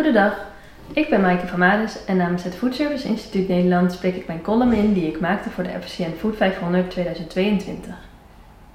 Goedendag, 0.00 0.46
ik 0.92 1.08
ben 1.08 1.20
Maaike 1.20 1.46
van 1.46 1.58
Maris 1.58 2.04
en 2.04 2.16
namens 2.16 2.44
het 2.44 2.54
Food 2.54 2.74
Service 2.74 3.08
Instituut 3.08 3.48
Nederland 3.48 3.92
spreek 3.92 4.16
ik 4.16 4.26
mijn 4.26 4.42
column 4.42 4.72
in 4.72 4.92
die 4.92 5.06
ik 5.06 5.20
maakte 5.20 5.50
voor 5.50 5.64
de 5.64 5.70
FCN 5.80 6.12
Food 6.18 6.36
500 6.36 6.90
2022. 6.90 7.94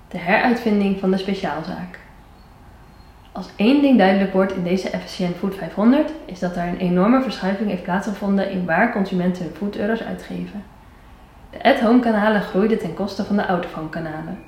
De 0.08 0.18
heruitvinding 0.18 1.00
van 1.00 1.12
de 1.12 1.18
speciaalzaak. 1.18 2.00
Als 3.32 3.50
één 3.56 3.82
ding 3.82 3.98
duidelijk 3.98 4.34
wordt 4.34 4.54
in 4.54 4.64
deze 4.64 4.88
FCN 4.88 5.34
Food 5.40 5.56
500 5.56 6.12
is 6.26 6.40
dat 6.40 6.56
er 6.56 6.68
een 6.68 6.78
enorme 6.78 7.22
verschuiving 7.22 7.70
heeft 7.70 7.84
plaatsgevonden 7.84 8.52
in 8.52 8.66
waar 8.66 8.92
consumenten 8.92 9.44
hun 9.44 9.56
foodeuro's 9.56 10.02
uitgeven. 10.02 10.64
De 11.52 11.64
at-home 11.64 12.00
kanalen 12.00 12.42
groeiden 12.42 12.80
ten 12.80 12.94
koste 12.94 13.24
van 13.24 13.36
de 13.36 13.46
out-of-home 13.46 13.90
kanalen. 13.90 14.40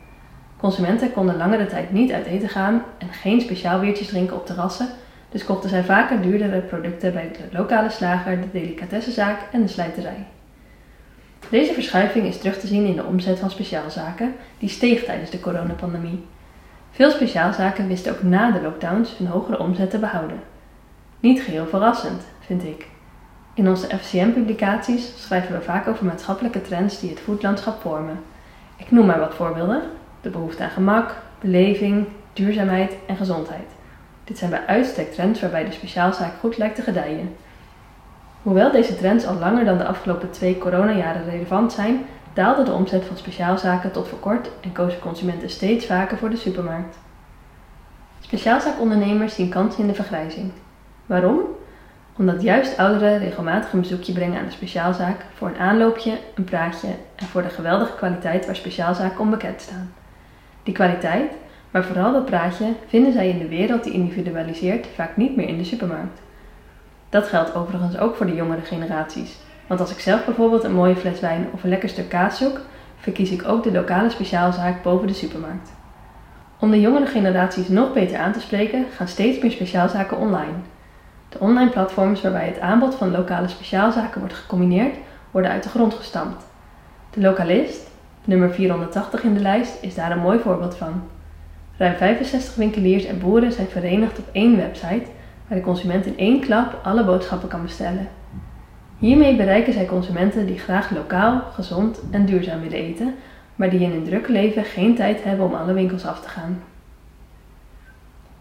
Consumenten 0.57 1.13
konden 1.13 1.37
langere 1.37 1.65
tijd 1.65 1.91
niet 1.91 2.11
uit 2.11 2.25
eten 2.25 2.49
gaan 2.49 2.83
en 2.97 3.09
geen 3.11 3.41
speciaal 3.41 3.79
biertjes 3.79 4.07
drinken 4.07 4.35
op 4.35 4.45
terrassen 4.45 4.87
dus 5.29 5.45
kochten 5.45 5.69
zij 5.69 5.83
vaker 5.83 6.21
duurdere 6.21 6.59
producten 6.59 7.13
bij 7.13 7.31
de 7.31 7.57
lokale 7.57 7.89
slager, 7.89 8.41
de 8.41 8.51
delicatessenzaak 8.51 9.39
en 9.51 9.61
de 9.61 9.67
slijterij. 9.67 10.25
Deze 11.49 11.73
verschuiving 11.73 12.25
is 12.25 12.37
terug 12.37 12.59
te 12.59 12.67
zien 12.67 12.85
in 12.85 12.95
de 12.95 13.03
omzet 13.03 13.39
van 13.39 13.49
speciaalzaken, 13.49 14.35
die 14.57 14.69
steeg 14.69 15.03
tijdens 15.03 15.29
de 15.29 15.39
coronapandemie. 15.39 16.25
Veel 16.91 17.11
speciaalzaken 17.11 17.87
wisten 17.87 18.11
ook 18.11 18.23
na 18.23 18.51
de 18.51 18.61
lockdowns 18.61 19.17
hun 19.17 19.27
hogere 19.27 19.59
omzet 19.59 19.89
te 19.89 19.99
behouden. 19.99 20.39
Niet 21.19 21.41
geheel 21.41 21.65
verrassend, 21.65 22.23
vind 22.39 22.63
ik. 22.63 22.87
In 23.53 23.69
onze 23.69 23.97
FCM-publicaties 23.97 25.23
schrijven 25.23 25.55
we 25.55 25.61
vaak 25.61 25.87
over 25.87 26.05
maatschappelijke 26.05 26.61
trends 26.61 26.99
die 26.99 27.09
het 27.09 27.19
voedlandschap 27.19 27.81
vormen. 27.81 28.19
Ik 28.77 28.91
noem 28.91 29.05
maar 29.05 29.19
wat 29.19 29.33
voorbeelden: 29.33 29.81
de 30.21 30.29
behoefte 30.29 30.63
aan 30.63 30.69
gemak, 30.69 31.15
beleving, 31.39 32.07
duurzaamheid 32.33 32.95
en 33.07 33.15
gezondheid. 33.15 33.76
Dit 34.27 34.37
zijn 34.37 34.49
bij 34.49 34.65
uitstek 34.65 35.13
trends 35.13 35.41
waarbij 35.41 35.65
de 35.65 35.71
speciaalzaak 35.71 36.33
goed 36.39 36.57
lijkt 36.57 36.75
te 36.75 36.81
gedijen. 36.81 37.35
Hoewel 38.41 38.71
deze 38.71 38.95
trends 38.95 39.25
al 39.25 39.35
langer 39.35 39.65
dan 39.65 39.77
de 39.77 39.85
afgelopen 39.85 40.31
twee 40.31 40.57
coronajaren 40.57 41.29
relevant 41.29 41.73
zijn, 41.73 42.05
daalde 42.33 42.63
de 42.63 42.71
omzet 42.71 43.05
van 43.05 43.17
speciaalzaken 43.17 43.91
tot 43.91 44.07
voor 44.07 44.19
kort 44.19 44.49
en 44.61 44.71
kozen 44.71 44.99
consumenten 44.99 45.49
steeds 45.49 45.85
vaker 45.85 46.17
voor 46.17 46.29
de 46.29 46.37
supermarkt. 46.37 46.97
Speciaalzaakondernemers 48.19 49.35
zien 49.35 49.49
kansen 49.49 49.81
in 49.81 49.87
de 49.87 49.93
vergrijzing. 49.93 50.51
Waarom? 51.05 51.39
Omdat 52.17 52.41
juist 52.41 52.77
ouderen 52.77 53.19
regelmatig 53.19 53.73
een 53.73 53.81
bezoekje 53.81 54.13
brengen 54.13 54.39
aan 54.39 54.45
de 54.45 54.51
speciaalzaak 54.51 55.25
voor 55.33 55.47
een 55.47 55.57
aanloopje, 55.57 56.17
een 56.35 56.43
praatje 56.43 56.87
en 57.15 57.25
voor 57.25 57.41
de 57.41 57.49
geweldige 57.49 57.95
kwaliteit 57.95 58.45
waar 58.45 58.55
speciaalzaken 58.55 59.19
onbekend 59.19 59.61
staan. 59.61 59.93
Die 60.63 60.73
kwaliteit, 60.73 61.31
maar 61.71 61.83
vooral 61.83 62.11
dat 62.11 62.25
praatje 62.25 62.73
vinden 62.87 63.13
zij 63.13 63.29
in 63.29 63.37
de 63.37 63.47
wereld 63.47 63.83
die 63.83 63.93
individualiseert 63.93 64.87
vaak 64.95 65.17
niet 65.17 65.35
meer 65.35 65.47
in 65.47 65.57
de 65.57 65.63
supermarkt. 65.63 66.21
Dat 67.09 67.27
geldt 67.27 67.55
overigens 67.55 67.97
ook 67.97 68.15
voor 68.15 68.25
de 68.25 68.35
jongere 68.35 68.61
generaties. 68.61 69.37
Want 69.67 69.79
als 69.79 69.91
ik 69.91 69.99
zelf 69.99 70.25
bijvoorbeeld 70.25 70.63
een 70.63 70.73
mooie 70.73 70.95
fles 70.95 71.19
wijn 71.19 71.47
of 71.53 71.63
een 71.63 71.69
lekker 71.69 71.89
stuk 71.89 72.09
kaas 72.09 72.37
zoek, 72.37 72.59
verkies 72.97 73.31
ik 73.31 73.47
ook 73.47 73.63
de 73.63 73.71
lokale 73.71 74.09
speciaalzaak 74.09 74.83
boven 74.83 75.07
de 75.07 75.13
supermarkt. 75.13 75.71
Om 76.59 76.71
de 76.71 76.81
jongere 76.81 77.05
generaties 77.05 77.67
nog 77.67 77.93
beter 77.93 78.17
aan 78.17 78.31
te 78.31 78.39
spreken, 78.39 78.85
gaan 78.95 79.07
steeds 79.07 79.39
meer 79.39 79.51
speciaalzaken 79.51 80.17
online. 80.17 80.53
De 81.29 81.39
online 81.39 81.69
platforms 81.69 82.21
waarbij 82.21 82.45
het 82.45 82.59
aanbod 82.59 82.95
van 82.95 83.11
lokale 83.11 83.47
speciaalzaken 83.47 84.19
wordt 84.19 84.35
gecombineerd, 84.35 84.95
worden 85.31 85.51
uit 85.51 85.63
de 85.63 85.69
grond 85.69 85.93
gestampt. 85.93 86.45
De 87.09 87.21
Lokalist, 87.21 87.89
nummer 88.25 88.53
480 88.53 89.23
in 89.23 89.33
de 89.33 89.39
lijst, 89.39 89.77
is 89.81 89.95
daar 89.95 90.11
een 90.11 90.19
mooi 90.19 90.39
voorbeeld 90.39 90.75
van. 90.75 91.03
Ruim 91.77 91.95
65 91.95 92.55
winkeliers 92.55 93.05
en 93.05 93.19
boeren 93.19 93.51
zijn 93.51 93.67
verenigd 93.67 94.19
op 94.19 94.25
één 94.31 94.57
website 94.57 95.05
waar 95.47 95.57
de 95.57 95.63
consument 95.63 96.05
in 96.05 96.17
één 96.17 96.39
klap 96.39 96.79
alle 96.83 97.03
boodschappen 97.03 97.49
kan 97.49 97.61
bestellen. 97.61 98.07
Hiermee 98.97 99.35
bereiken 99.35 99.73
zij 99.73 99.85
consumenten 99.85 100.45
die 100.45 100.59
graag 100.59 100.91
lokaal, 100.91 101.43
gezond 101.53 101.99
en 102.11 102.25
duurzaam 102.25 102.61
willen 102.61 102.77
eten, 102.77 103.15
maar 103.55 103.69
die 103.69 103.79
in 103.79 103.91
hun 103.91 104.03
drukke 104.03 104.31
leven 104.31 104.63
geen 104.63 104.95
tijd 104.95 105.23
hebben 105.23 105.45
om 105.45 105.53
alle 105.53 105.73
winkels 105.73 106.05
af 106.05 106.21
te 106.21 106.29
gaan. 106.29 106.63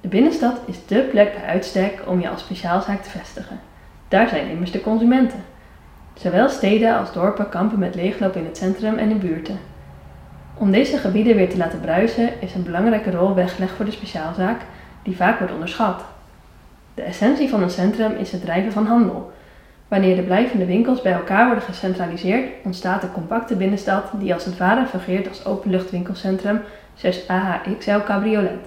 De 0.00 0.08
binnenstad 0.08 0.60
is 0.66 0.86
dé 0.86 1.00
plek 1.00 1.32
bij 1.32 1.44
uitstek 1.44 2.02
om 2.06 2.20
je 2.20 2.28
als 2.28 2.40
speciaalzaak 2.40 3.02
te 3.02 3.10
vestigen. 3.10 3.60
Daar 4.08 4.28
zijn 4.28 4.50
immers 4.50 4.70
de 4.70 4.80
consumenten. 4.80 5.44
Zowel 6.14 6.48
steden 6.48 6.98
als 6.98 7.12
dorpen 7.12 7.48
kampen 7.48 7.78
met 7.78 7.94
leegloop 7.94 8.36
in 8.36 8.44
het 8.44 8.56
centrum 8.56 8.98
en 8.98 9.10
in 9.10 9.18
buurten. 9.18 9.58
Om 10.58 10.70
deze 10.70 10.96
gebieden 10.96 11.36
weer 11.36 11.50
te 11.50 11.56
laten 11.56 11.80
bruisen 11.80 12.40
is 12.40 12.54
een 12.54 12.62
belangrijke 12.62 13.10
rol 13.10 13.34
weggelegd 13.34 13.72
voor 13.72 13.84
de 13.84 13.90
speciaalzaak, 13.90 14.60
die 15.02 15.16
vaak 15.16 15.38
wordt 15.38 15.52
onderschat. 15.52 16.04
De 16.94 17.02
essentie 17.02 17.48
van 17.48 17.62
een 17.62 17.70
centrum 17.70 18.12
is 18.16 18.32
het 18.32 18.40
drijven 18.40 18.72
van 18.72 18.86
handel. 18.86 19.32
Wanneer 19.88 20.16
de 20.16 20.22
blijvende 20.22 20.66
winkels 20.66 21.02
bij 21.02 21.12
elkaar 21.12 21.46
worden 21.46 21.64
gecentraliseerd, 21.64 22.50
ontstaat 22.64 23.02
een 23.02 23.12
compacte 23.12 23.56
binnenstad 23.56 24.04
die 24.12 24.34
als 24.34 24.44
het 24.44 24.56
ware 24.56 24.86
fungeert 24.86 25.28
als 25.28 25.44
openluchtwinkelcentrum 25.44 26.60
6 26.94 27.28
AHXL 27.28 27.98
cabriolet. 28.04 28.66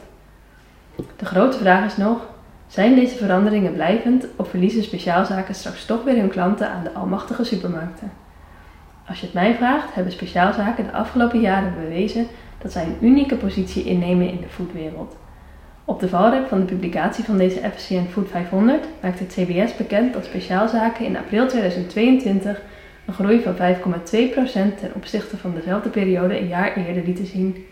De 0.95 1.25
grote 1.25 1.57
vraag 1.57 1.85
is 1.85 1.97
nog, 1.97 2.27
zijn 2.67 2.95
deze 2.95 3.16
veranderingen 3.16 3.73
blijvend 3.73 4.25
of 4.35 4.50
verliezen 4.50 4.83
speciaalzaken 4.83 5.56
straks 5.56 5.85
toch 5.85 6.03
weer 6.03 6.17
hun 6.17 6.29
klanten 6.29 6.69
aan 6.69 6.83
de 6.83 6.94
almachtige 6.94 7.44
supermarkten? 7.44 8.11
Als 9.09 9.19
je 9.19 9.25
het 9.25 9.33
mij 9.33 9.55
vraagt, 9.55 9.93
hebben 9.93 10.13
speciaalzaken 10.13 10.83
de 10.83 10.91
afgelopen 10.91 11.39
jaren 11.39 11.73
bewezen 11.81 12.27
dat 12.61 12.71
zij 12.71 12.83
een 12.83 12.97
unieke 13.01 13.35
positie 13.35 13.83
innemen 13.83 14.29
in 14.29 14.41
de 14.41 14.49
foodwereld. 14.49 15.15
Op 15.85 15.99
de 15.99 16.09
valrep 16.09 16.47
van 16.47 16.59
de 16.59 16.65
publicatie 16.65 17.23
van 17.23 17.37
deze 17.37 17.71
FCN 17.75 18.05
Food 18.11 18.29
500 18.29 18.85
maakt 19.01 19.19
het 19.19 19.33
CBS 19.33 19.77
bekend 19.77 20.13
dat 20.13 20.25
speciaalzaken 20.25 21.05
in 21.05 21.17
april 21.17 21.47
2022 21.47 22.61
een 23.05 23.13
groei 23.13 23.41
van 23.41 23.55
5,2% 23.55 23.59
ten 24.53 24.91
opzichte 24.95 25.37
van 25.37 25.53
dezelfde 25.55 25.89
periode 25.89 26.39
een 26.39 26.47
jaar 26.47 26.75
eerder 26.75 27.03
lieten 27.03 27.25
zien. 27.25 27.65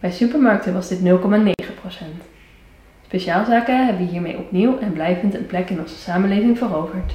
Bij 0.00 0.10
supermarkten 0.10 0.72
was 0.72 0.88
dit 0.88 0.98
0,9%. 0.98 1.04
Speciaalzaken 3.02 3.86
hebben 3.86 4.06
hiermee 4.06 4.38
opnieuw 4.38 4.78
en 4.78 4.92
blijvend 4.92 5.34
een 5.34 5.46
plek 5.46 5.70
in 5.70 5.80
onze 5.80 5.96
samenleving 5.96 6.58
veroverd. 6.58 7.12